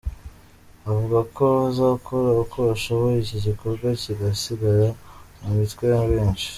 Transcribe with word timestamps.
Avuga 0.89 1.19
ko 1.35 1.43
bazakora 1.59 2.29
uko 2.43 2.57
bashoboye 2.67 3.17
iki 3.19 3.37
gikorwa 3.45 3.87
kigasigara 4.01 4.87
mu 5.41 5.51
mitwe 5.57 5.83
ya 5.93 6.01
benshi. 6.11 6.47